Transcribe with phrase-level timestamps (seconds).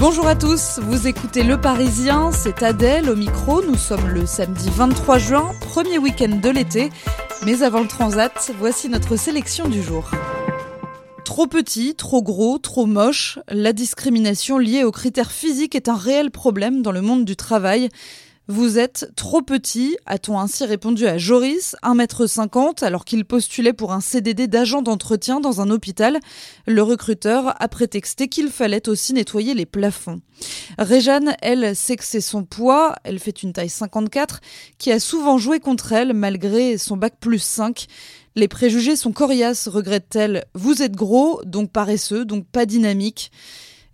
[0.00, 4.70] Bonjour à tous, vous écoutez Le Parisien, c'est Adèle au micro, nous sommes le samedi
[4.70, 6.88] 23 juin, premier week-end de l'été,
[7.44, 10.10] mais avant le transat, voici notre sélection du jour.
[11.26, 16.30] Trop petit, trop gros, trop moche, la discrimination liée aux critères physiques est un réel
[16.30, 17.90] problème dans le monde du travail.
[18.50, 24.00] Vous êtes trop petit, a-t-on ainsi répondu à Joris, 1m50, alors qu'il postulait pour un
[24.00, 26.18] CDD d'agent d'entretien dans un hôpital.
[26.66, 30.20] Le recruteur a prétexté qu'il fallait aussi nettoyer les plafonds.
[30.78, 34.40] Réjeanne, elle, sait que c'est son poids, elle fait une taille 54,
[34.78, 37.86] qui a souvent joué contre elle malgré son bac plus 5.
[38.34, 40.44] Les préjugés sont coriaces, regrette-t-elle.
[40.56, 43.30] Vous êtes gros, donc paresseux, donc pas dynamique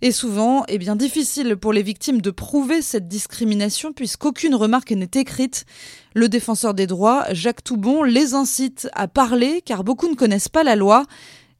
[0.01, 5.09] et souvent est bien difficile pour les victimes de prouver cette discrimination puisqu'aucune remarque n'est
[5.15, 5.65] écrite.
[6.13, 10.63] Le défenseur des droits, Jacques Toubon, les incite à parler car beaucoup ne connaissent pas
[10.63, 11.05] la loi.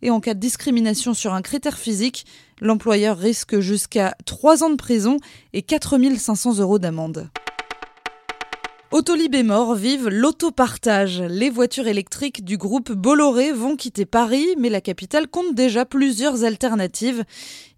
[0.03, 2.27] Et en cas de discrimination sur un critère physique,
[2.61, 5.17] l'employeur risque jusqu'à 3 ans de prison
[5.53, 7.29] et 4500 euros d'amende.
[8.89, 11.21] Autolib et mort vive l'autopartage.
[11.21, 16.45] Les voitures électriques du groupe Bolloré vont quitter Paris, mais la capitale compte déjà plusieurs
[16.45, 17.25] alternatives.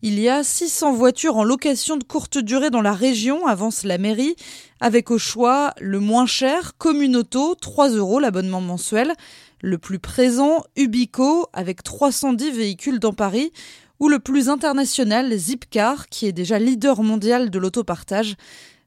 [0.04, 3.98] Il y a 600 voitures en location de courte durée dans la région, avance la
[3.98, 4.36] mairie,
[4.82, 9.14] avec au choix le moins cher, Communauto, 3 euros l'abonnement mensuel,
[9.62, 13.52] le plus présent, Ubico, avec 310 véhicules dans Paris,
[14.00, 18.36] ou le plus international, Zipcar, qui est déjà leader mondial de l'autopartage.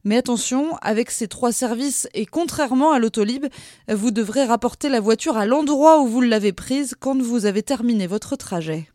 [0.05, 3.47] Mais attention, avec ces trois services et contrairement à l'autolib,
[3.89, 8.09] vous devrez rapporter la voiture à l'endroit où vous l'avez prise quand vous avez terminé
[8.09, 8.89] votre trajet.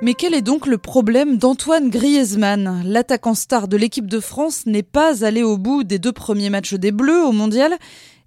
[0.00, 2.82] Mais quel est donc le problème d'Antoine Griezmann?
[2.86, 6.74] L'attaquant star de l'équipe de France n'est pas allé au bout des deux premiers matchs
[6.74, 7.76] des Bleus au mondial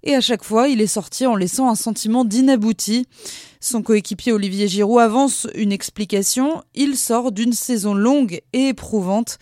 [0.04, 3.06] et à chaque fois il est sorti en laissant un sentiment d'inabouti.
[3.58, 9.38] Son coéquipier Olivier Giroud avance une explication, il sort d'une saison longue et éprouvante.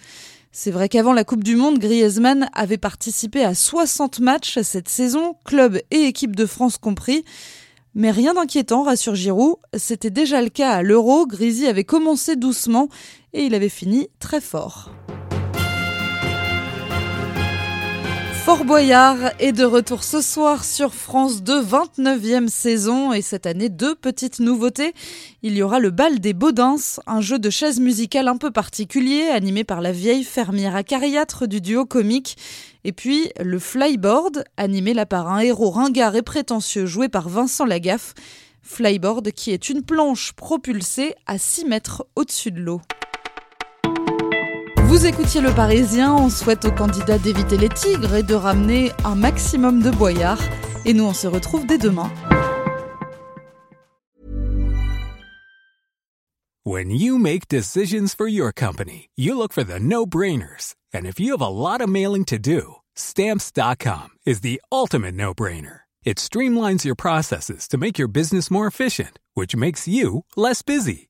[0.52, 5.36] C'est vrai qu'avant la Coupe du Monde, Griezmann avait participé à 60 matchs cette saison,
[5.44, 7.24] club et équipe de France compris.
[7.94, 12.88] Mais rien d'inquiétant, rassure Giroud, c'était déjà le cas à l'Euro, Grisi avait commencé doucement
[13.32, 14.90] et il avait fini très fort.
[18.50, 23.68] Fort Boyard est de retour ce soir sur France 2, 29e saison et cette année
[23.68, 24.92] deux petites nouveautés.
[25.44, 26.74] Il y aura le bal des Baudins,
[27.06, 31.60] un jeu de chaises musicales un peu particulier animé par la vieille fermière acariâtre du
[31.60, 32.36] duo comique.
[32.82, 37.64] Et puis le flyboard, animé là par un héros ringard et prétentieux joué par Vincent
[37.64, 38.14] Lagaffe.
[38.62, 42.80] Flyboard qui est une planche propulsée à 6 mètres au-dessus de l'eau.
[44.90, 49.14] Vous écoutiez le Parisien, on souhaite aux candidats d'éviter les tigres et de ramener un
[49.14, 50.42] maximum de boyards.
[50.84, 52.10] Et nous, on se retrouve dès demain.
[56.64, 60.74] When you make decisions for your company, you look for the no-brainers.
[60.92, 65.82] And if you have a lot of mailing to do, stamps.com is the ultimate no-brainer.
[66.04, 71.09] It streamlines your processes to make your business more efficient, which makes you less busy.